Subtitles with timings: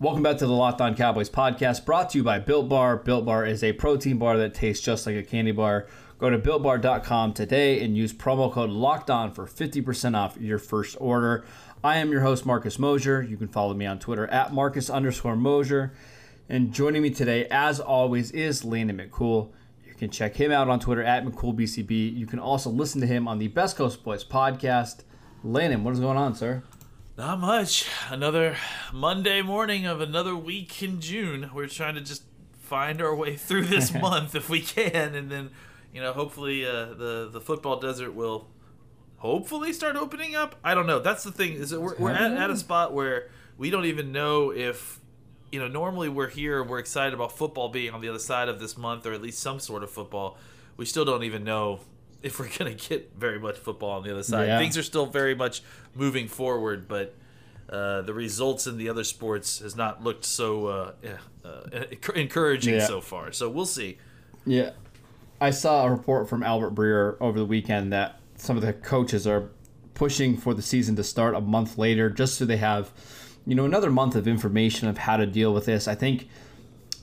[0.00, 2.98] Welcome back to the Locked On Cowboys podcast, brought to you by Built Bar.
[2.98, 5.88] Built Bar is a protein bar that tastes just like a candy bar.
[6.18, 10.96] Go to builtbar.com today and use promo code Locked On for 50% off your first
[11.00, 11.44] order.
[11.82, 13.22] I am your host, Marcus Mosher.
[13.22, 15.92] You can follow me on Twitter at Marcus underscore Mosher.
[16.48, 19.50] And joining me today, as always, is Landon McCool.
[19.84, 22.16] You can check him out on Twitter at McCoolBCB.
[22.16, 25.00] You can also listen to him on the Best Coast Boys podcast.
[25.42, 26.62] Landon, what is going on, sir?
[27.18, 27.84] Not much.
[28.10, 28.56] Another
[28.92, 31.50] Monday morning of another week in June.
[31.52, 32.22] We're trying to just
[32.60, 35.50] find our way through this month if we can, and then,
[35.92, 38.46] you know, hopefully uh, the the football desert will
[39.16, 40.60] hopefully start opening up.
[40.62, 41.00] I don't know.
[41.00, 44.12] That's the thing is that we're, we're at, at a spot where we don't even
[44.12, 45.00] know if
[45.50, 48.60] you know, normally we're here, we're excited about football being on the other side of
[48.60, 50.38] this month, or at least some sort of football.
[50.76, 51.80] We still don't even know
[52.22, 54.48] if we're going to get very much football on the other side.
[54.48, 54.58] Yeah.
[54.58, 55.62] Things are still very much
[55.94, 57.14] moving forward, but
[57.68, 60.92] uh, the results in the other sports has not looked so uh,
[61.44, 62.86] uh, encouraging yeah.
[62.86, 63.32] so far.
[63.32, 63.98] So we'll see.
[64.46, 64.70] Yeah,
[65.40, 69.26] I saw a report from Albert Breer over the weekend that some of the coaches
[69.26, 69.50] are
[69.94, 72.92] pushing for the season to start a month later, just so they have
[73.48, 75.88] you know, another month of information of how to deal with this.
[75.88, 76.28] I think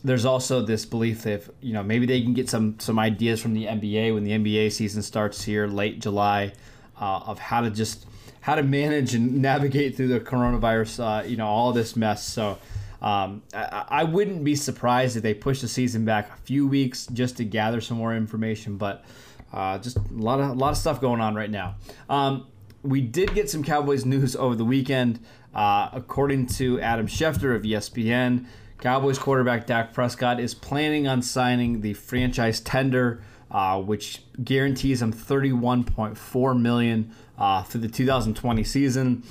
[0.05, 3.41] there's also this belief that if, you know maybe they can get some some ideas
[3.41, 6.53] from the NBA when the NBA season starts here late July
[7.01, 8.05] uh, of how to just
[8.41, 10.99] how to manage and navigate through the coronavirus.
[10.99, 12.25] Uh, you know all this mess.
[12.25, 12.57] So.
[13.01, 17.05] Um, I, I, wouldn't be surprised if they push the season back a few weeks
[17.07, 19.05] just to gather some more information, but
[19.53, 21.75] uh, just a lot of a lot of stuff going on right now.
[22.09, 22.47] Um,
[22.81, 25.19] we did get some Cowboys news over the weekend.
[25.53, 28.45] Uh, according to Adam Schefter of ESPN,
[28.85, 35.11] Cowboys quarterback Dak Prescott is planning on signing the franchise tender, uh, which guarantees him
[35.11, 39.23] 31.4 million uh, for the 2020 season.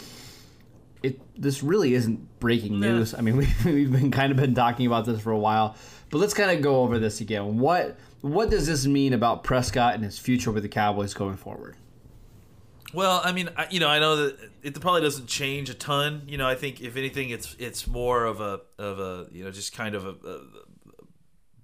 [1.05, 3.15] It this really isn't breaking news.
[3.15, 5.77] I mean, we, we've been kind of been talking about this for a while,
[6.11, 7.59] but let's kind of go over this again.
[7.61, 11.77] What what does this mean about Prescott and his future with the Cowboys going forward?
[12.95, 16.23] Well, I mean, I, you know, I know that it probably doesn't change a ton.
[16.27, 19.51] You know, I think if anything, it's it's more of a of a you know
[19.51, 20.35] just kind of a, a,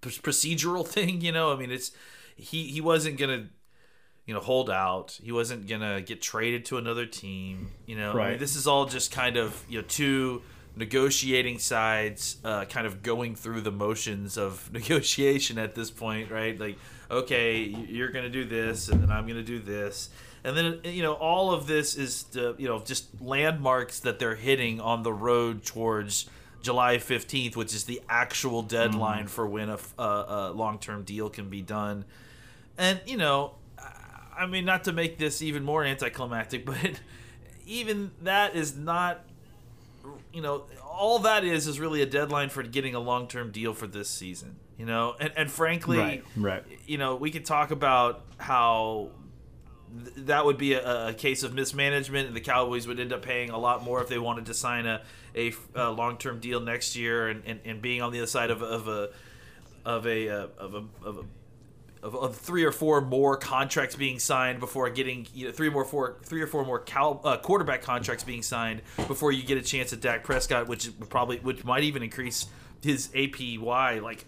[0.03, 1.21] a procedural thing.
[1.21, 1.93] You know, I mean, it's
[2.37, 3.49] he he wasn't gonna
[4.27, 5.19] you know hold out.
[5.23, 7.71] He wasn't gonna get traded to another team.
[7.87, 8.27] You know, right.
[8.27, 10.43] I mean, this is all just kind of you know two
[10.77, 16.59] negotiating sides uh, kind of going through the motions of negotiation at this point, right?
[16.59, 16.77] Like,
[17.11, 20.11] okay, you're gonna do this, and then I'm gonna do this
[20.45, 24.35] and then you know all of this is the, you know just landmarks that they're
[24.35, 26.29] hitting on the road towards
[26.63, 29.31] July 15th, which is the actual deadline mm.
[29.31, 32.05] for when a, a, a long-term deal can be done.
[32.77, 33.55] And you know,
[34.37, 37.01] I mean, not to make this even more anticlimactic, but
[37.67, 39.25] even that is not,
[40.33, 43.87] you know, all that is is really a deadline for getting a long-term deal for
[43.87, 44.57] this season.
[44.79, 46.65] You know, and and frankly, right, right.
[46.87, 49.11] you know, we could talk about how
[50.17, 53.51] that would be a, a, case of mismanagement, and the Cowboys would end up paying
[53.51, 55.03] a lot more if they wanted to sign a,
[55.35, 58.51] a, a long term deal next year, and, and, and being on the other side
[58.51, 59.11] of, of a
[59.85, 61.23] of a uh, of a, of a
[62.03, 65.85] of, of, three or four more contracts being signed before getting you know three more
[65.85, 69.63] four three or four more cal, uh, quarterback contracts being signed before you get a
[69.63, 72.47] chance at Dak Prescott, which probably which might even increase
[72.83, 74.25] his APY like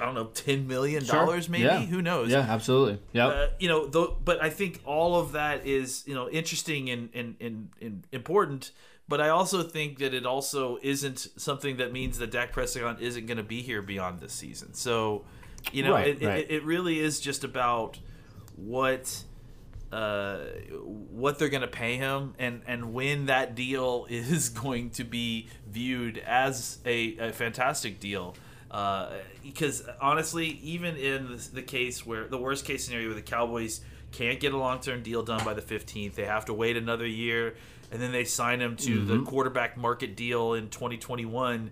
[0.00, 1.52] I don't know, ten million dollars, sure.
[1.52, 1.64] maybe.
[1.64, 1.80] Yeah.
[1.80, 2.30] Who knows?
[2.30, 3.00] Yeah, absolutely.
[3.12, 3.28] Yeah.
[3.28, 7.10] Uh, you know, though, but I think all of that is you know interesting and,
[7.14, 8.72] and and, and important.
[9.08, 13.26] But I also think that it also isn't something that means that Dak Prescott isn't
[13.26, 14.72] going to be here beyond this season.
[14.72, 15.24] So,
[15.72, 16.38] you know, right, it, right.
[16.44, 17.98] It, it really is just about
[18.54, 19.24] what
[19.92, 20.36] uh,
[21.10, 25.48] what they're going to pay him and and when that deal is going to be
[25.68, 28.36] viewed as a, a fantastic deal
[28.70, 29.10] uh,
[29.42, 33.80] because honestly, even in the case where the worst case scenario where the Cowboys
[34.12, 37.06] can't get a long term deal done by the 15th, they have to wait another
[37.06, 37.56] year,
[37.90, 39.06] and then they sign him to mm-hmm.
[39.08, 41.70] the quarterback market deal in 2021.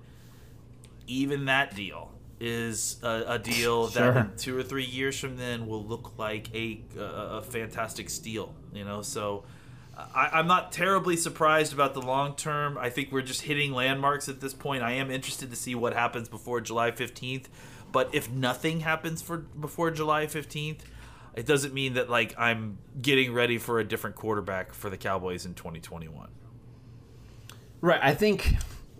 [1.06, 2.10] Even that deal
[2.40, 4.12] is a, a deal sure.
[4.12, 8.54] that two or three years from then will look like a, a, a fantastic steal.
[8.72, 9.44] You know, so
[9.98, 12.78] I, am not terribly surprised about the long term.
[12.78, 14.82] I think we're just hitting landmarks at this point.
[14.82, 17.46] I am interested to see what happens before July 15th.
[17.90, 20.80] But if nothing happens for before July 15th,
[21.34, 25.46] it doesn't mean that like I'm getting ready for a different quarterback for the Cowboys
[25.46, 26.28] in 2021.
[27.80, 28.00] Right.
[28.02, 28.54] I think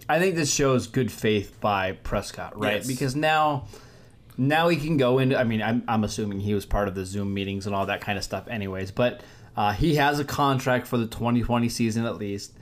[0.09, 2.77] I think this shows good faith by Prescott, right?
[2.77, 2.87] Yes.
[2.87, 3.67] Because now
[4.37, 7.05] now he can go into I mean, I'm I'm assuming he was part of the
[7.05, 9.23] Zoom meetings and all that kind of stuff anyways, but
[9.59, 12.53] uh, he has a contract for the 2020 season at least.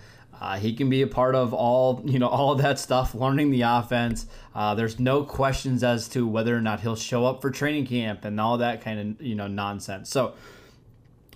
[0.40, 3.60] Uh, he can be a part of all you know all that stuff, learning the
[3.60, 4.26] offense.
[4.54, 8.24] Uh, there's no questions as to whether or not he'll show up for training camp
[8.24, 10.08] and all that kind of you know nonsense.
[10.08, 10.32] So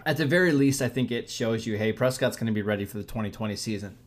[0.07, 2.87] at the very least, I think it shows you, hey, Prescott's going to be ready
[2.87, 3.99] for the 2020 season.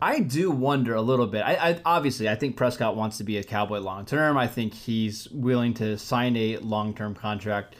[0.00, 1.40] I do wonder a little bit.
[1.40, 4.38] I, I, obviously I think Prescott wants to be a Cowboy long term.
[4.38, 7.74] I think he's willing to sign a long term contract.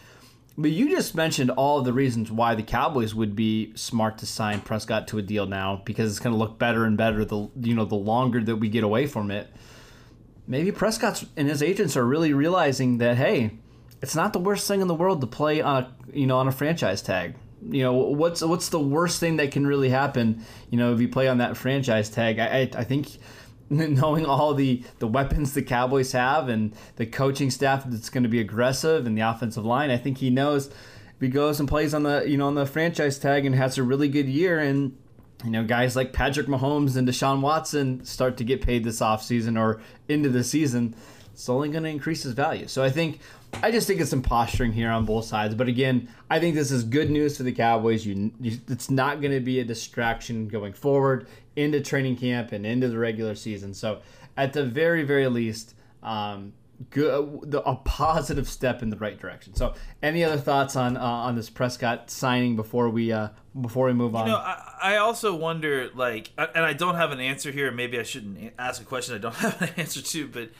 [0.60, 4.26] But you just mentioned all of the reasons why the Cowboys would be smart to
[4.26, 7.48] sign Prescott to a deal now because it's going to look better and better the
[7.60, 9.48] you know the longer that we get away from it.
[10.48, 13.52] Maybe Prescott's and his agents are really realizing that hey,
[14.02, 16.48] it's not the worst thing in the world to play on a you know on
[16.48, 17.36] a franchise tag.
[17.70, 20.44] You know what's what's the worst thing that can really happen?
[20.70, 23.18] You know if you play on that franchise tag, I I, I think
[23.70, 28.28] knowing all the the weapons the Cowboys have and the coaching staff that's going to
[28.28, 31.94] be aggressive and the offensive line, I think he knows if he goes and plays
[31.94, 34.96] on the you know on the franchise tag and has a really good year and
[35.44, 39.58] you know guys like Patrick Mahomes and Deshaun Watson start to get paid this offseason
[39.58, 40.94] or into the season,
[41.32, 42.66] it's only going to increase his value.
[42.66, 43.20] So I think
[43.62, 45.54] I just think it's some posturing here on both sides.
[45.54, 48.04] But again, I think this is good news for the Cowboys.
[48.04, 51.26] You, you it's not going to be a distraction going forward
[51.58, 53.74] into training camp and into the regular season.
[53.74, 54.00] So
[54.36, 56.52] at the very very least, um,
[56.90, 59.54] good a positive step in the right direction.
[59.54, 63.28] So any other thoughts on uh, on this Prescott signing before we uh,
[63.60, 64.26] before we move on?
[64.26, 67.70] You know, I, I also wonder like, and I don't have an answer here.
[67.70, 70.50] Maybe I shouldn't ask a question I don't have an answer to, but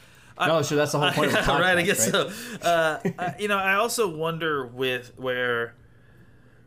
[0.46, 0.76] no, sure.
[0.76, 1.28] That's the whole point.
[1.28, 2.30] of the podcast, right, I guess right?
[2.30, 2.68] so.
[2.68, 5.74] Uh, I, you know, I also wonder with where,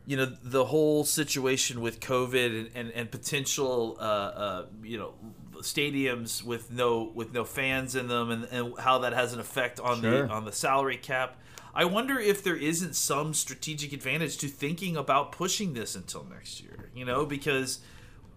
[0.06, 5.14] you know, the whole situation with COVID and and, and potential, uh, uh, you know,
[5.60, 9.78] stadiums with no with no fans in them, and, and how that has an effect
[9.78, 10.26] on sure.
[10.26, 11.36] the on the salary cap.
[11.74, 16.60] I wonder if there isn't some strategic advantage to thinking about pushing this until next
[16.60, 16.90] year.
[16.94, 17.78] You know, because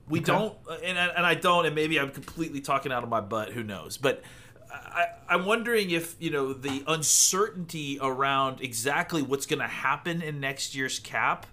[0.07, 0.31] we okay.
[0.31, 3.53] don't, and and I don't, and maybe I'm completely talking out of my butt.
[3.53, 3.97] Who knows?
[3.97, 4.21] But
[4.71, 10.39] I, I'm wondering if you know the uncertainty around exactly what's going to happen in
[10.39, 11.47] next year's cap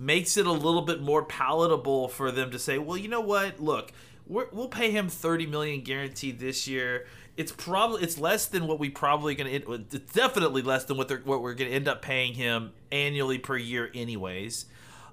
[0.00, 3.60] makes it a little bit more palatable for them to say, well, you know what?
[3.60, 3.92] Look,
[4.26, 7.06] we will pay him 30 million guaranteed this year.
[7.36, 9.72] It's probably it's less than what we probably going to.
[9.72, 13.56] It's definitely less than what what we're going to end up paying him annually per
[13.56, 14.66] year, anyways.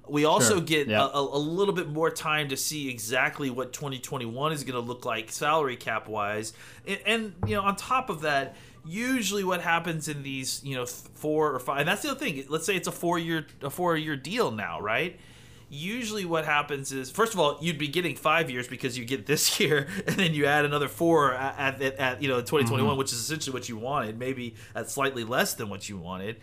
[0.09, 0.61] We also sure.
[0.61, 4.79] get a, a, little bit more time to see exactly what 2021 is going to
[4.79, 6.53] look like salary cap wise,
[6.85, 8.55] and, and, you know on top of that,
[8.85, 12.43] usually what happens in these you know four or five, and that's the other thing.
[12.49, 15.19] Let's say it's a four year a four year deal now, right?
[15.69, 19.25] Usually, what happens is first of all, you'd be getting five years because you get
[19.25, 22.97] this year, and then you add another four at, at, at you know 2021, mm-hmm.
[22.97, 26.37] which is essentially what you wanted, maybe at slightly less than what you wanted.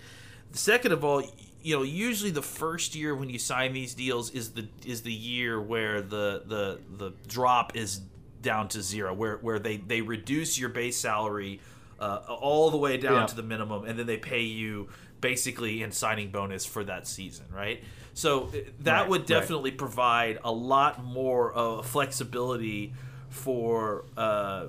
[0.53, 1.23] Second of all,
[1.65, 5.13] you know usually the first year when you sign these deals is the is the
[5.13, 8.03] year where the the the drop is
[8.43, 11.61] down to zero where where they they reduce your base salary
[11.99, 13.27] uh, all the way down yeah.
[13.27, 14.89] to the minimum and then they pay you
[15.23, 17.83] basically in signing bonus for that season right
[18.13, 19.79] so uh, that right, would definitely right.
[19.79, 22.93] provide a lot more uh, flexibility
[23.31, 24.67] for uh,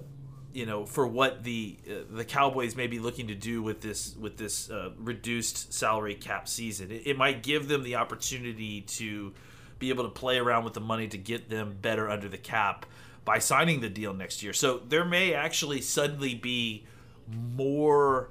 [0.55, 4.15] you know for what the uh, the Cowboys may be looking to do with this
[4.15, 6.91] with this uh, reduced salary cap season.
[6.91, 9.33] It, it, might give them the opportunity to
[9.79, 12.85] be able to play around with the money to get them better under the cap
[13.25, 14.53] by signing the deal next year.
[14.53, 16.85] So there may actually suddenly be
[17.27, 18.29] more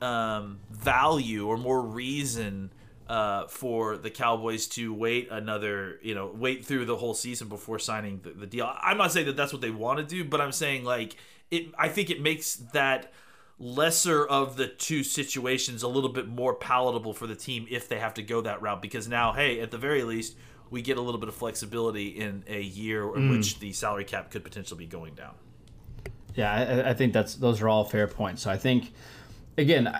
[0.00, 2.70] um, value or more reason
[3.08, 7.78] uh, for the Cowboys to wait another, you know, wait through the whole season before
[7.78, 8.72] signing the, the deal.
[8.80, 11.16] I'm not saying that that's what they want to do, but I'm saying like
[11.50, 11.66] it.
[11.78, 13.12] I think it makes that
[13.58, 17.98] lesser of the two situations a little bit more palatable for the team if they
[17.98, 20.36] have to go that route because now, hey, at the very least,
[20.68, 23.30] we get a little bit of flexibility in a year in mm.
[23.30, 25.34] which the salary cap could potentially be going down.
[26.34, 28.42] Yeah, I, I think that's those are all fair points.
[28.42, 28.92] So I think
[29.56, 29.96] again.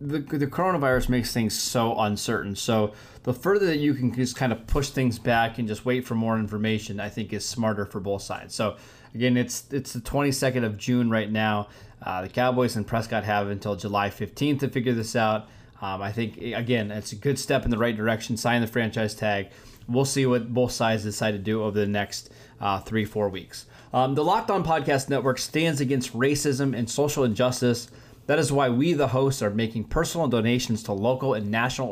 [0.00, 2.56] The, the coronavirus makes things so uncertain.
[2.56, 6.06] So the further that you can just kind of push things back and just wait
[6.06, 8.54] for more information, I think is smarter for both sides.
[8.54, 8.76] So
[9.14, 11.68] again, it's it's the 22nd of June right now.
[12.02, 15.48] Uh, the Cowboys and Prescott have until July 15th to figure this out.
[15.80, 18.36] Um, I think again, it's a good step in the right direction.
[18.36, 19.48] Sign the franchise tag.
[19.88, 23.66] We'll see what both sides decide to do over the next uh, three four weeks.
[23.92, 27.88] Um, the Locked On Podcast Network stands against racism and social injustice
[28.26, 31.88] that is why we, the hosts, are making personal donations to local and national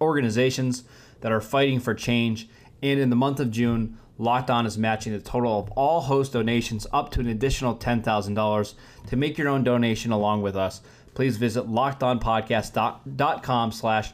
[0.00, 0.84] organizations
[1.20, 2.48] that are fighting for change.
[2.82, 6.34] And in the month of June, Locked On is matching the total of all host
[6.34, 8.74] donations up to an additional $10,000.
[9.08, 10.82] To make your own donation along with us,
[11.14, 14.12] please visit lockedonpodcast.com slash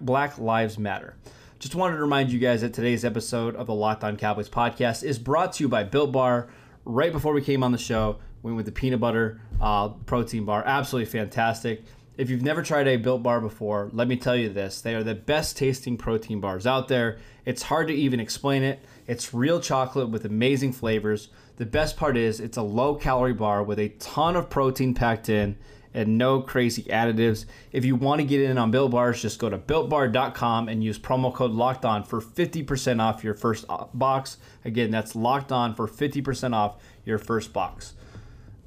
[0.00, 1.16] Black Lives Matter.
[1.58, 5.02] Just wanted to remind you guys that today's episode of the Locked On Cowboys podcast
[5.04, 6.48] is brought to you by Built Bar.
[6.90, 10.64] Right before we came on the show, went with the peanut butter uh, protein bar.
[10.66, 11.84] Absolutely fantastic.
[12.16, 14.80] If you've never tried a Built Bar before, let me tell you this.
[14.80, 17.18] They are the best tasting protein bars out there.
[17.44, 18.84] It's hard to even explain it.
[19.06, 21.28] It's real chocolate with amazing flavors.
[21.58, 25.28] The best part is it's a low calorie bar with a ton of protein packed
[25.28, 25.56] in
[25.92, 27.46] and no crazy additives.
[27.72, 30.98] If you want to get in on Built Bars, just go to builtbar.com and use
[30.98, 34.36] promo code Locked On for 50% off your first box.
[34.64, 37.94] Again, that's Locked On for 50% off your first box.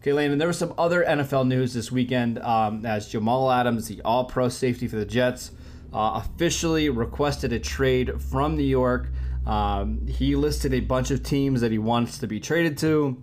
[0.01, 4.01] Okay, Landon, there was some other NFL news this weekend um, as Jamal Adams, the
[4.01, 5.51] all pro safety for the Jets,
[5.93, 9.07] uh, officially requested a trade from New York.
[9.45, 13.21] Um, he listed a bunch of teams that he wants to be traded to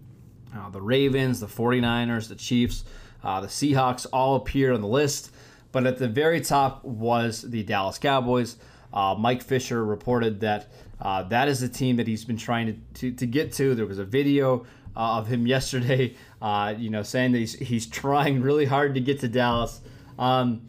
[0.57, 2.85] uh, the Ravens, the 49ers, the Chiefs.
[3.23, 5.31] Uh, the Seahawks all appeared on the list,
[5.73, 8.57] but at the very top was the Dallas Cowboys.
[8.93, 10.69] Uh, Mike Fisher reported that
[11.01, 13.75] uh, that is the team that he's been trying to, to, to get to.
[13.75, 17.87] There was a video uh, of him yesterday, uh, you know, saying that he's, he's
[17.87, 19.81] trying really hard to get to Dallas.
[20.19, 20.63] Um,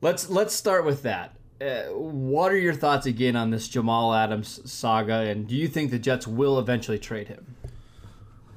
[0.00, 1.36] let's let's start with that.
[1.60, 5.90] Uh, what are your thoughts again on this Jamal Adams saga, and do you think
[5.90, 7.54] the Jets will eventually trade him?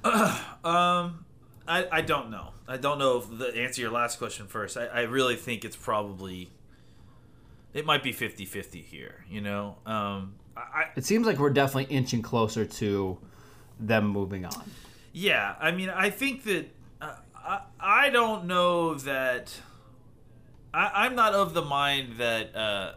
[0.64, 1.23] um,
[1.68, 2.50] I, I don't know.
[2.68, 4.78] I don't know if the answer your last question first.
[4.78, 6.52] I, I really think it's probably
[7.74, 9.78] it might be 50-50 here, you know.
[9.86, 13.18] Um, I, it seems like we're definitely inching closer to
[13.80, 14.70] them moving on.
[15.12, 16.68] Yeah, I mean, I think that
[17.02, 19.56] uh, I, I don't know that
[20.74, 22.94] I, I'm not of the mind that uh,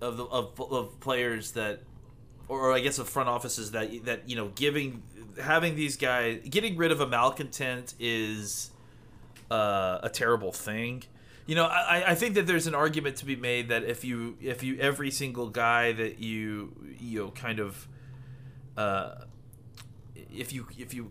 [0.00, 1.80] of the of, of players that
[2.60, 5.02] or I guess of front offices that that you know giving
[5.40, 8.70] having these guys getting rid of a malcontent is
[9.50, 11.04] uh, a terrible thing.
[11.46, 14.36] You know, I, I think that there's an argument to be made that if you
[14.40, 17.88] if you every single guy that you you know kind of
[18.76, 19.14] uh,
[20.14, 21.10] if you if you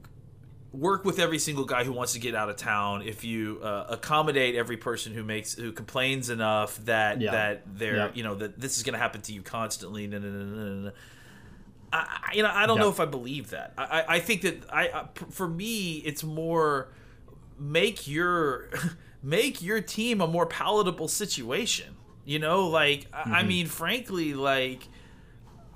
[0.73, 3.87] work with every single guy who wants to get out of town if you uh,
[3.89, 7.31] accommodate every person who makes who complains enough that yeah.
[7.31, 8.11] that they're yeah.
[8.13, 10.91] you know that this is going to happen to you constantly no, no, no,
[11.93, 12.83] I, you know i don't yeah.
[12.83, 16.93] know if i believe that i i think that i for me it's more
[17.59, 18.69] make your
[19.23, 23.33] make your team a more palatable situation you know like mm-hmm.
[23.33, 24.87] i mean frankly like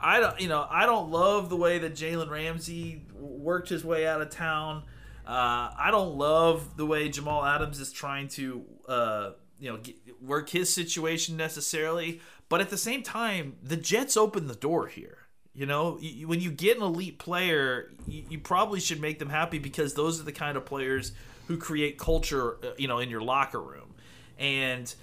[0.05, 4.05] I don't, you know, I don't love the way that Jalen Ramsey worked his way
[4.05, 4.83] out of town.
[5.25, 9.95] Uh, I don't love the way Jamal Adams is trying to, uh, you know, get,
[10.21, 12.21] work his situation necessarily.
[12.49, 15.24] But at the same time, the Jets opened the door here.
[15.55, 19.29] You know, you, when you get an elite player, you, you, probably should make them
[19.29, 21.13] happy because those are the kind of players
[21.47, 23.93] who create culture, uh, you know, in your locker room.
[24.37, 24.93] And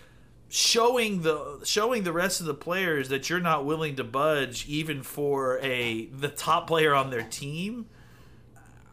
[0.50, 5.02] showing the showing the rest of the players that you're not willing to budge even
[5.02, 7.86] for a the top player on their team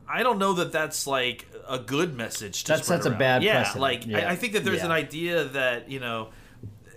[0.09, 2.63] I don't know that that's like a good message.
[2.63, 3.15] To that's that's around.
[3.15, 3.43] a bad.
[3.43, 3.81] Yeah, precedent.
[3.81, 4.17] like yeah.
[4.27, 4.85] I, I, think that there's yeah.
[4.85, 6.29] an idea that you know.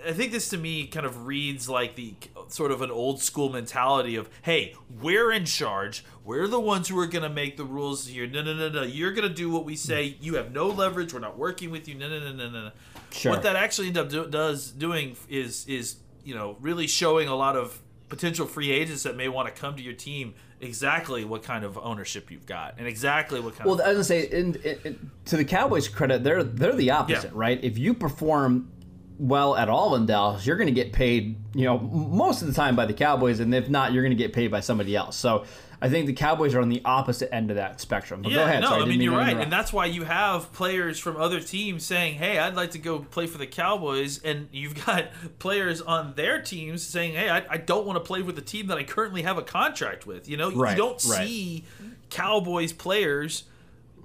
[0.04, 2.14] I think this to me kind of reads like the
[2.52, 6.04] sort of an old school mentality of, hey, we're in charge.
[6.24, 8.26] We're the ones who are going to make the rules here.
[8.26, 8.82] No, no, no, no.
[8.82, 10.16] You're going to do what we say.
[10.20, 11.12] You have no leverage.
[11.12, 11.94] We're not working with you.
[11.94, 12.70] No, no, no, no, no.
[13.10, 13.32] Sure.
[13.32, 17.34] What that actually end up do, does doing is is you know really showing a
[17.34, 17.78] lot of
[18.08, 21.76] potential free agents that may want to come to your team exactly what kind of
[21.78, 23.66] ownership you've got and exactly what kind of.
[23.66, 24.54] well, of I was gonna say in,
[24.84, 27.30] in, to the Cowboys credit they're they're the opposite yeah.
[27.32, 28.70] right if you perform
[29.18, 32.76] well at all in Dallas you're gonna get paid you know most of the time
[32.76, 35.44] by the Cowboys and if not you're gonna get paid by somebody else so
[35.82, 38.22] I think the Cowboys are on the opposite end of that spectrum.
[38.22, 38.62] But yeah, go ahead.
[38.62, 41.84] No, Sorry, I, mean you're right, and that's why you have players from other teams
[41.84, 45.06] saying, "Hey, I'd like to go play for the Cowboys," and you've got
[45.40, 48.68] players on their teams saying, "Hey, I, I don't want to play with the team
[48.68, 51.26] that I currently have a contract with." You know, right, you don't right.
[51.26, 51.64] see
[52.10, 53.42] Cowboys players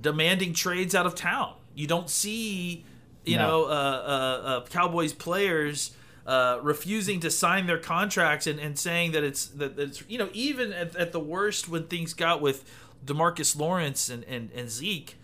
[0.02, 1.54] demanding trades out of town.
[1.76, 2.86] You don't see,
[3.28, 3.48] you no.
[3.48, 5.92] know, uh, uh, uh, Cowboys players
[6.28, 10.30] uh, refusing to sign their contracts and, and saying that it's that it's you know
[10.34, 12.70] even at, at the worst when things got with
[13.06, 15.16] Demarcus Lawrence and and, and Zeke.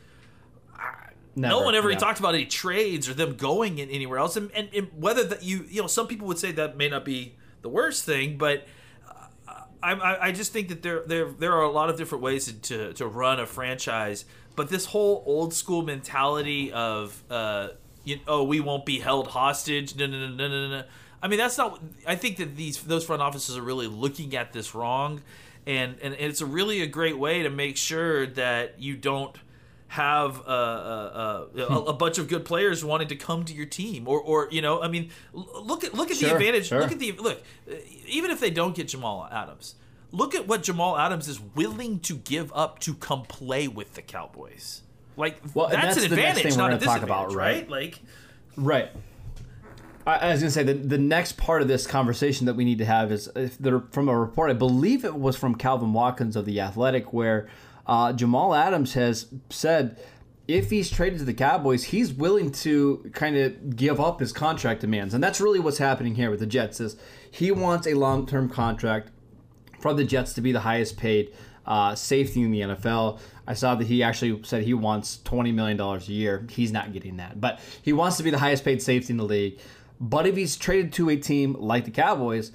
[1.35, 1.97] Never, no one ever yeah.
[1.97, 5.41] talked about any trades or them going in anywhere else, and, and, and, whether that
[5.41, 8.67] you you know some people would say that may not be the worst thing, but
[9.09, 12.51] uh, I, I just think that there there there are a lot of different ways
[12.51, 17.69] to to run a franchise, but this whole old school mentality of uh,
[18.03, 19.95] you, oh, we won't be held hostage.
[19.95, 20.69] No, no, no, no, no.
[20.69, 20.83] no.
[21.21, 21.79] I mean, that's not.
[22.05, 25.21] I think that these those front offices are really looking at this wrong,
[25.65, 29.35] and and it's a really a great way to make sure that you don't
[29.93, 34.07] have uh, uh, a, a, bunch of good players wanting to come to your team,
[34.07, 36.67] or, or you know, I mean, look at look at sure, the advantage.
[36.67, 36.81] Sure.
[36.81, 37.43] Look at the look.
[38.07, 39.75] Even if they don't get Jamal Adams,
[40.11, 44.01] look at what Jamal Adams is willing to give up to come play with the
[44.01, 44.81] Cowboys.
[45.15, 47.35] Like well, that's, that's, an advantage, not a disadvantage, about, right?
[47.35, 47.69] right?
[47.69, 47.99] Like,
[48.57, 48.89] right.
[50.05, 52.85] I, was gonna say the the next part of this conversation that we need to
[52.85, 53.57] have is if
[53.91, 54.49] from a report.
[54.49, 57.47] I believe it was from Calvin Watkins of the Athletic, where
[57.87, 59.97] uh, Jamal Adams has said
[60.47, 64.81] if he's traded to the Cowboys, he's willing to kind of give up his contract
[64.81, 66.81] demands, and that's really what's happening here with the Jets.
[66.81, 66.97] Is
[67.31, 69.09] he wants a long term contract
[69.79, 71.33] for the Jets to be the highest paid
[71.65, 73.19] uh, safety in the NFL.
[73.47, 76.45] I saw that he actually said he wants twenty million dollars a year.
[76.49, 79.25] He's not getting that, but he wants to be the highest paid safety in the
[79.25, 79.59] league.
[79.99, 82.51] But if he's traded to a team like the Cowboys,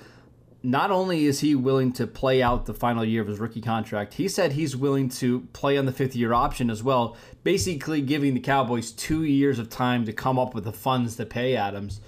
[0.63, 4.15] not only is he willing to play out the final year of his rookie contract,
[4.15, 8.35] he said he's willing to play on the fifth year option as well, basically giving
[8.35, 12.01] the Cowboys two years of time to come up with the funds to pay Adams.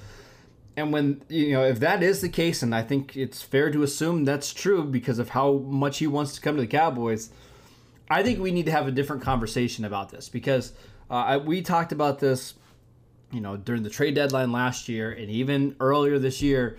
[0.76, 3.82] And when, you know, if that is the case, and I think it's fair to
[3.82, 7.30] assume that's true because of how much he wants to come to the Cowboys,
[8.08, 10.72] I think we need to have a different conversation about this because
[11.10, 12.54] uh, we talked about this,
[13.32, 16.78] you know, during the trade deadline last year and even earlier this year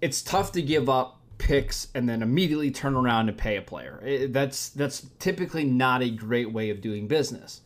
[0.00, 4.00] it's tough to give up picks and then immediately turn around and pay a player.
[4.04, 7.60] It, that's that's typically not a great way of doing business.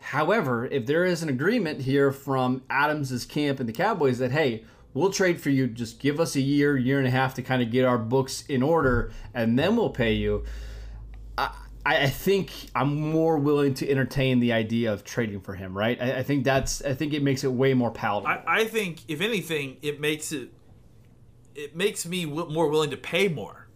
[0.00, 4.64] However, if there is an agreement here from Adams's camp and the Cowboys that hey,
[4.94, 7.62] we'll trade for you, just give us a year, year and a half to kind
[7.62, 10.44] of get our books in order, and then we'll pay you.
[11.36, 11.50] I,
[12.04, 16.00] I think I'm more willing to entertain the idea of trading for him, right?
[16.00, 18.28] I, I think that's I think it makes it way more palatable.
[18.28, 20.50] I, I think if anything, it makes it
[21.54, 23.67] it makes me w- more willing to pay more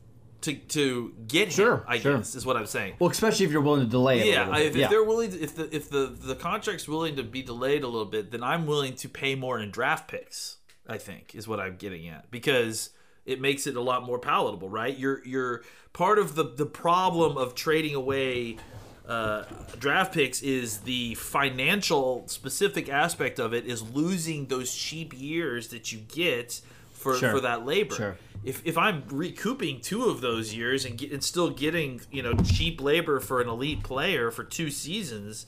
[0.42, 1.84] to to get sure, him.
[1.86, 2.18] I sure.
[2.18, 2.94] guess is what I'm saying.
[2.98, 4.26] Well, especially if you're willing to delay it.
[4.26, 4.84] Yeah, if, yeah.
[4.84, 7.88] if they're willing, to, if the if the the contract's willing to be delayed a
[7.88, 10.58] little bit, then I'm willing to pay more in draft picks.
[10.86, 12.90] I think is what I'm getting at because
[13.24, 14.96] it makes it a lot more palatable, right?
[14.96, 18.58] You're you're part of the the problem of trading away
[19.06, 19.44] uh,
[19.78, 25.92] draft picks is the financial specific aspect of it is losing those cheap years that
[25.92, 26.60] you get
[26.92, 27.32] for, sure.
[27.32, 27.94] for that labor.
[27.94, 28.16] Sure.
[28.44, 32.34] If, if I'm recouping two of those years and, get, and still getting you know
[32.34, 35.46] cheap labor for an elite player for two seasons,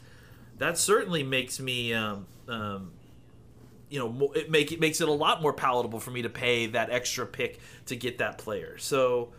[0.59, 2.93] that certainly makes me um, um,
[3.91, 6.67] you know it make it makes it a lot more palatable for me to pay
[6.67, 8.79] that extra pick to get that player.
[8.79, 9.33] So.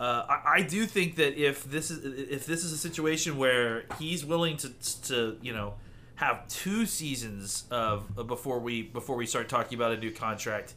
[0.00, 3.82] Uh, I, I, do think that if this is if this is a situation where
[3.98, 4.68] he's willing to
[5.08, 5.74] to you know
[6.18, 10.74] have two seasons of, before we before we start talking about a new contract,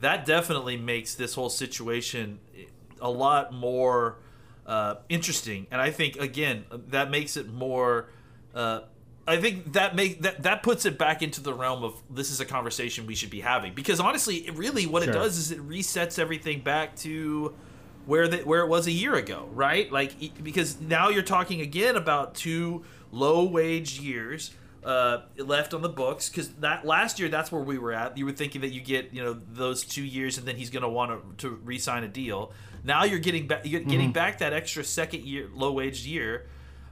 [0.00, 2.40] that definitely makes this whole situation
[3.00, 4.18] a lot more
[4.66, 5.66] uh, interesting.
[5.70, 8.08] And I think again that makes it more.
[8.54, 8.80] Uh,
[9.26, 12.40] I think that make that that puts it back into the realm of this is
[12.40, 15.12] a conversation we should be having because honestly, it really what sure.
[15.12, 17.54] it does is it resets everything back to
[18.04, 19.90] where the, where it was a year ago, right?
[19.92, 24.50] Like because now you're talking again about two low wage years
[24.84, 28.18] uh, left on the books because that last year that's where we were at.
[28.18, 30.82] You were thinking that you get you know those two years and then he's going
[30.82, 32.52] to want to re-sign a deal.
[32.84, 34.12] Now you're getting back you're getting mm-hmm.
[34.12, 36.46] back that extra second year low wage year,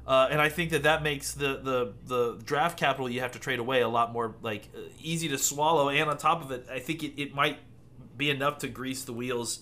[0.07, 3.41] uh, and I think that that makes the, the the draft capital you have to
[3.41, 5.89] trade away a lot more like uh, easy to swallow.
[5.89, 7.59] And on top of it, I think it, it might
[8.17, 9.61] be enough to grease the wheels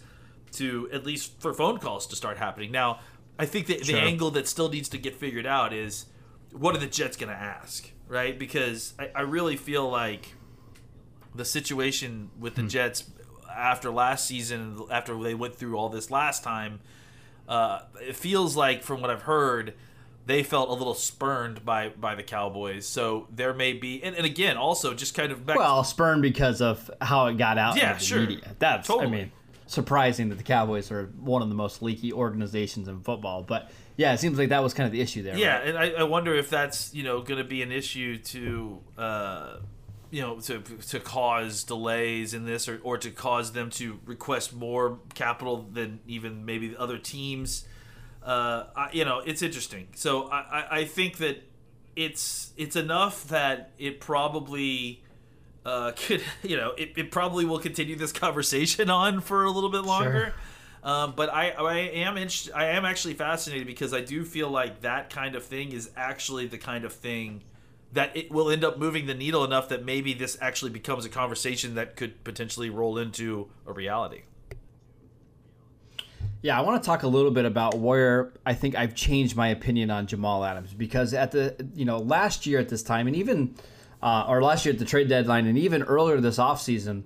[0.53, 2.73] to at least for phone calls to start happening.
[2.73, 3.01] Now
[3.39, 3.95] I think that sure.
[3.95, 6.07] the angle that still needs to get figured out is
[6.53, 7.91] what are the Jets going to ask?
[8.09, 8.39] Right?
[8.39, 10.35] Because I, I really feel like
[11.35, 12.69] the situation with the hmm.
[12.69, 13.05] Jets
[13.55, 16.81] after last season, after they went through all this last time,
[17.49, 19.75] uh, it feels like, from what I've heard,
[20.27, 22.87] they felt a little spurned by by the Cowboys.
[22.87, 26.61] So there may be, and, and again, also just kind of back well, spurned because
[26.61, 27.77] of how it got out.
[27.77, 28.21] Yeah, sure.
[28.21, 28.55] Media.
[28.59, 29.07] That's totally.
[29.07, 29.33] I mean,
[29.67, 34.13] surprising that the Cowboys are one of the most leaky organizations in football, but yeah,
[34.13, 35.37] it seems like that was kind of the issue there.
[35.37, 35.67] Yeah, right?
[35.67, 39.57] and I, I, wonder if that's you know going to be an issue to uh,
[40.13, 44.55] you know to to cause delays in this or or to cause them to request
[44.55, 47.67] more capital than even maybe other teams.
[48.23, 49.89] Uh, I, you know, it's interesting.
[49.97, 51.43] So I, I think that
[51.97, 55.03] it's it's enough that it probably
[55.67, 59.71] uh, could you know it, it probably will continue this conversation on for a little
[59.71, 60.27] bit longer.
[60.27, 60.35] Sure.
[60.89, 64.81] Um, but I, I am interested, I am actually fascinated because I do feel like
[64.81, 67.43] that kind of thing is actually the kind of thing
[67.93, 71.11] that it will end up moving the needle enough that maybe this actually becomes a
[71.11, 74.23] conversation that could potentially roll into a reality.
[76.41, 79.49] Yeah, I want to talk a little bit about where I think I've changed my
[79.49, 83.15] opinion on Jamal Adams because at the you know last year at this time and
[83.15, 83.55] even
[84.03, 87.03] uh, or last year at the trade deadline and even earlier this offseason,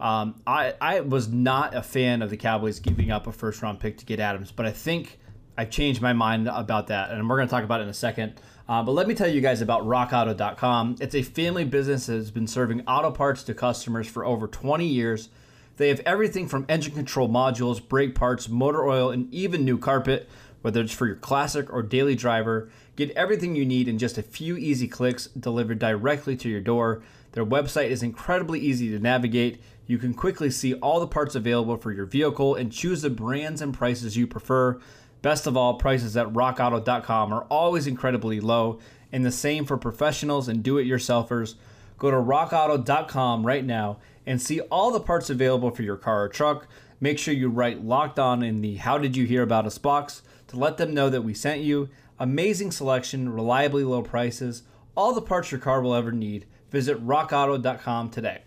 [0.00, 3.80] um, I I was not a fan of the Cowboys giving up a first round
[3.80, 5.18] pick to get Adams, but I think
[5.56, 7.94] I've changed my mind about that, and we're going to talk about it in a
[7.94, 8.40] second.
[8.68, 10.96] Uh, but let me tell you guys about RockAuto.com.
[11.00, 14.86] It's a family business that has been serving auto parts to customers for over 20
[14.86, 15.28] years.
[15.76, 20.28] They have everything from engine control modules, brake parts, motor oil, and even new carpet,
[20.62, 22.70] whether it's for your classic or daily driver.
[22.96, 27.02] Get everything you need in just a few easy clicks delivered directly to your door.
[27.32, 29.60] Their website is incredibly easy to navigate.
[29.86, 33.60] You can quickly see all the parts available for your vehicle and choose the brands
[33.60, 34.80] and prices you prefer.
[35.20, 38.78] Best of all, prices at rockauto.com are always incredibly low,
[39.12, 41.54] and the same for professionals and do it yourselfers.
[41.98, 46.28] Go to rockauto.com right now and see all the parts available for your car or
[46.28, 46.66] truck.
[47.00, 50.22] Make sure you write locked on in the How Did You Hear About Us box
[50.48, 51.88] to let them know that we sent you.
[52.18, 54.62] Amazing selection, reliably low prices,
[54.96, 56.46] all the parts your car will ever need.
[56.70, 58.42] Visit rockauto.com today.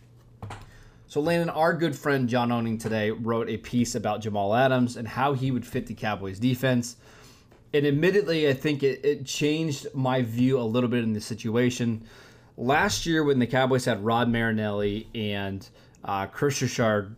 [1.17, 5.07] So, Landon, our good friend John Owning today wrote a piece about Jamal Adams and
[5.07, 6.95] how he would fit the Cowboys defense.
[7.73, 12.03] And admittedly, I think it, it changed my view a little bit in the situation
[12.55, 15.67] last year when the Cowboys had Rod Marinelli and
[16.05, 17.15] uh, Kris Richard,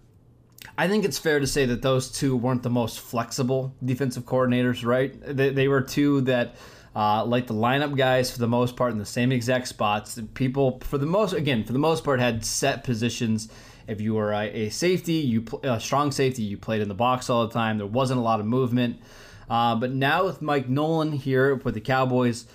[0.78, 4.86] I think it's fair to say that those two weren't the most flexible defensive coordinators,
[4.86, 5.14] right?
[5.26, 6.56] They, they were two that,
[6.96, 10.18] uh, like the lineup guys, for the most part, in the same exact spots.
[10.36, 13.50] People, for the most, again, for the most part, had set positions.
[13.90, 17.30] If you were a, a safety, you a strong safety, you played in the box
[17.30, 17.78] all the time.
[17.78, 19.02] There wasn't a lot of movement.
[19.50, 22.46] Uh, but now with Mike Nolan here with the Cowboys,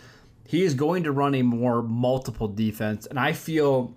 [0.46, 3.94] he is going to run a more multiple defense, and I feel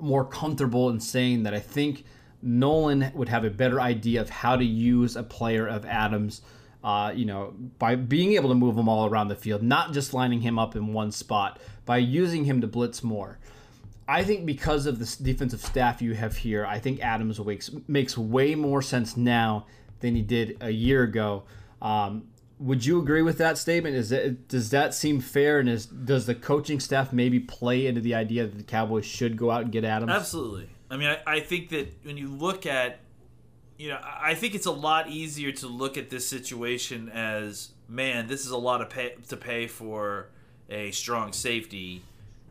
[0.00, 2.04] more comfortable in saying that I think
[2.42, 6.42] Nolan would have a better idea of how to use a player of Adams.
[6.82, 10.14] Uh, you know, by being able to move him all around the field, not just
[10.14, 13.38] lining him up in one spot, by using him to blitz more.
[14.10, 18.18] I think because of the defensive staff you have here, I think Adams makes makes
[18.18, 19.66] way more sense now
[20.00, 21.44] than he did a year ago.
[21.80, 22.24] Um,
[22.58, 23.94] would you agree with that statement?
[23.94, 25.60] Is it does that seem fair?
[25.60, 29.36] And is does the coaching staff maybe play into the idea that the Cowboys should
[29.36, 30.10] go out and get Adams?
[30.10, 30.68] Absolutely.
[30.90, 32.98] I mean, I, I think that when you look at,
[33.78, 38.26] you know, I think it's a lot easier to look at this situation as, man,
[38.26, 40.30] this is a lot of pay to pay for
[40.68, 42.02] a strong safety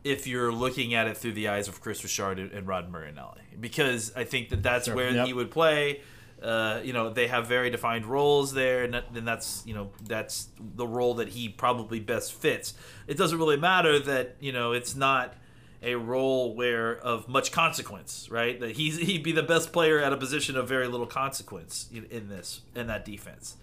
[0.04, 4.12] if you're looking at it through the eyes of Kris Richard and Rod Marinelli, because
[4.16, 4.94] I think that that's sure.
[4.94, 5.26] where yep.
[5.26, 6.00] he would play
[6.42, 10.48] uh, you know they have very defined roles there, and then that's you know that's
[10.58, 12.74] the role that he probably best fits.
[13.06, 15.34] It doesn't really matter that you know it's not
[15.82, 18.58] a role where of much consequence, right?
[18.58, 22.06] That he's he'd be the best player at a position of very little consequence in,
[22.06, 23.56] in this in that defense.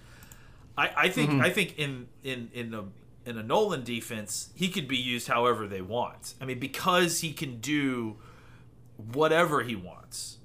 [0.78, 1.42] I, I think mm-hmm.
[1.42, 2.84] I think in in in a
[3.28, 6.34] in a Nolan defense, he could be used however they want.
[6.40, 8.16] I mean, because he can do
[9.14, 10.38] whatever he wants.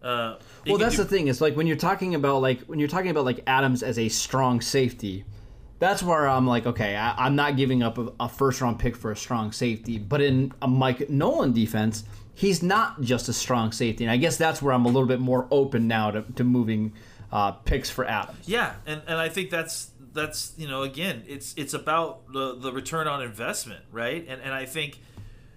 [0.00, 1.26] Uh, well, that's do- the thing.
[1.26, 4.08] It's like when you're talking about like when you're talking about like Adams as a
[4.08, 5.24] strong safety.
[5.80, 8.96] That's where I'm like, okay, I, am not giving up a, a, first round pick
[8.96, 9.96] for a strong safety.
[9.96, 12.02] But in a Mike Nolan defense,
[12.34, 15.20] he's not just a strong safety, and I guess that's where I'm a little bit
[15.20, 16.94] more open now to, to moving
[17.30, 18.48] uh, picks for Adams.
[18.48, 22.72] Yeah, and, and I think that's that's you know again it's it's about the the
[22.72, 24.24] return on investment, right?
[24.28, 25.00] And and I think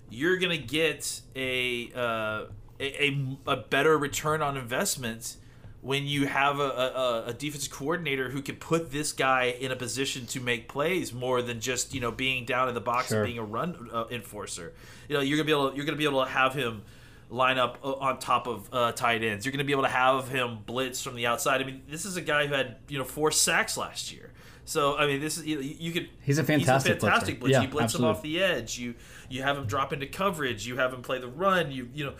[0.09, 1.91] you're gonna get a.
[1.95, 2.45] Uh,
[2.81, 5.37] a, a, better return on investment
[5.81, 9.75] when you have a, a, a defensive coordinator who can put this guy in a
[9.75, 13.19] position to make plays more than just you know being down in the box sure.
[13.19, 14.73] and being a run uh, enforcer.
[15.09, 16.83] You know, you're gonna be able to, you're gonna be able to have him
[17.29, 19.45] line up uh, on top of uh, tight ends.
[19.45, 21.61] You're gonna be able to have him blitz from the outside.
[21.61, 24.31] I mean, this is a guy who had you know four sacks last year.
[24.65, 26.09] So I mean, this is you, you could.
[26.21, 27.49] He's a fantastic, he's a fantastic blitzer.
[27.49, 28.09] Yeah, you blitz absolutely.
[28.09, 28.77] him off the edge.
[28.77, 28.95] You
[29.29, 30.67] you have him drop into coverage.
[30.67, 31.71] You have him play the run.
[31.71, 32.13] You you know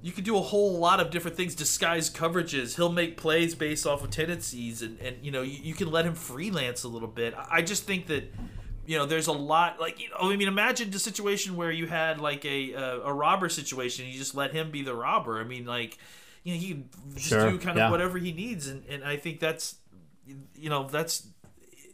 [0.00, 3.86] you can do a whole lot of different things disguise coverages he'll make plays based
[3.86, 7.08] off of tendencies and, and you know you, you can let him freelance a little
[7.08, 8.32] bit i just think that
[8.86, 11.86] you know there's a lot like you know i mean imagine the situation where you
[11.86, 15.44] had like a a, a robber situation you just let him be the robber i
[15.44, 15.98] mean like
[16.44, 16.84] you know he
[17.14, 17.50] just sure.
[17.50, 17.90] do kind of yeah.
[17.90, 19.76] whatever he needs and, and i think that's
[20.54, 21.26] you know that's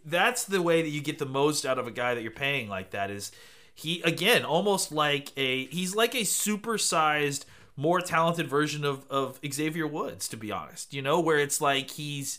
[0.04, 2.68] that's the way that you get the most out of a guy that you're paying
[2.68, 3.32] like that is
[3.74, 7.44] he again almost like a he's like a supersized
[7.76, 10.94] more talented version of of Xavier Woods, to be honest.
[10.94, 12.38] You know, where it's like he's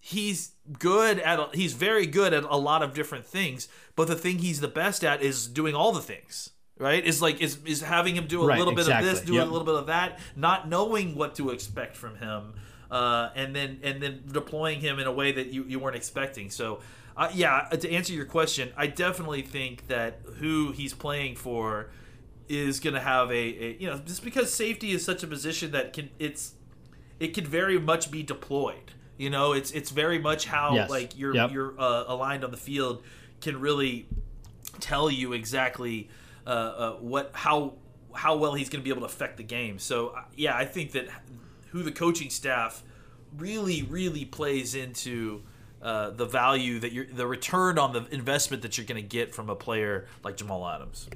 [0.00, 4.16] he's good at a, he's very good at a lot of different things, but the
[4.16, 6.50] thing he's the best at is doing all the things.
[6.78, 7.04] Right?
[7.04, 9.08] Is like is is having him do a right, little bit exactly.
[9.08, 9.46] of this, do yep.
[9.46, 12.54] a little bit of that, not knowing what to expect from him.
[12.92, 16.50] Uh, and then and then deploying him in a way that you, you weren't expecting.
[16.50, 16.80] So,
[17.16, 21.90] uh, yeah, to answer your question, I definitely think that who he's playing for
[22.48, 25.70] is going to have a, a you know just because safety is such a position
[25.72, 26.52] that can it's
[27.18, 28.92] it can very much be deployed.
[29.16, 30.90] You know, it's it's very much how Yes.
[30.90, 31.50] like you're Yep.
[31.52, 33.02] you're uh, aligned on the field
[33.40, 34.06] can really
[34.80, 36.08] tell you exactly
[36.46, 37.74] uh, uh, what how
[38.14, 39.78] how well he's going to be able to affect the game.
[39.78, 41.06] So uh, yeah, I think that
[41.72, 42.82] who the coaching staff
[43.36, 45.42] really really plays into
[45.82, 49.34] uh, the value that you're the return on the investment that you're going to get
[49.34, 51.08] from a player like Jamal Adams.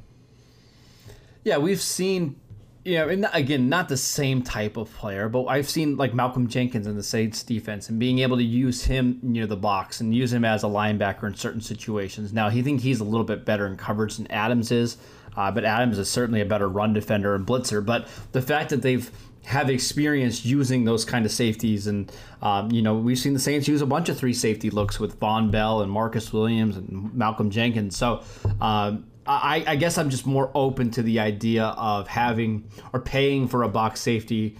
[1.44, 2.40] Yeah, we've seen,
[2.84, 6.48] you know, and again, not the same type of player, but I've seen like Malcolm
[6.48, 10.12] Jenkins in the Saints defense and being able to use him near the box and
[10.12, 12.32] use him as a linebacker in certain situations.
[12.32, 14.96] Now, he think he's a little bit better in coverage than Adams is,
[15.36, 17.84] uh, but Adams is certainly a better run defender and blitzer.
[17.86, 19.08] But the fact that they've
[19.46, 22.10] have experience using those kind of safeties, and
[22.42, 25.20] um, you know, we've seen the Saints use a bunch of three safety looks with
[25.20, 27.96] Vonn Bell and Marcus Williams and Malcolm Jenkins.
[27.96, 28.22] So.
[28.60, 33.48] Um, I, I guess I'm just more open to the idea of having or paying
[33.48, 34.56] for a box safety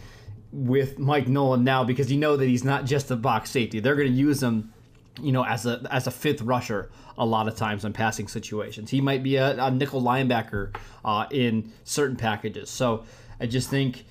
[0.51, 3.79] with Mike Nolan now because you know that he's not just a box safety.
[3.79, 4.73] They're going to use him,
[5.23, 8.91] you know, as a as a fifth rusher a lot of times in passing situations.
[8.91, 12.69] He might be a, a nickel linebacker uh, in certain packages.
[12.69, 13.05] So
[13.41, 14.05] I just think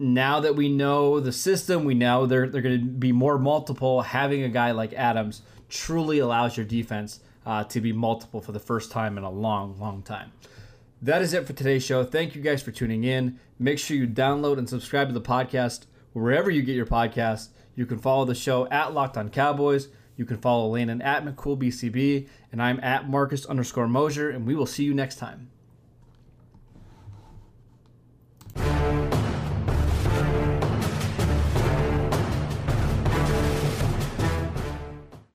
[0.00, 4.00] now that we know the system, we know they're they're going to be more multiple.
[4.00, 8.58] Having a guy like Adams truly allows your defense uh, to be multiple for the
[8.58, 10.32] first time in a long, long time.
[11.02, 12.02] That is it for today's show.
[12.02, 13.38] Thank you guys for tuning in.
[13.58, 17.48] Make sure you download and subscribe to the podcast wherever you get your podcast.
[17.74, 19.88] You can follow the show at Locked On Cowboys.
[20.16, 24.66] You can follow Landon at McCoolBCB, and I'm at Marcus underscore Mosher, and we will
[24.66, 25.50] see you next time.